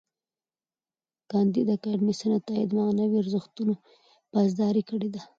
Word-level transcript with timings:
کانديد 1.31 1.67
اکاډميسن 1.75 2.29
عطایي 2.39 2.65
د 2.67 2.71
معنوي 2.79 3.15
ارزښتونو 3.19 3.73
پاسداري 4.31 4.83
کړې 4.89 5.09
ده. 5.15 5.21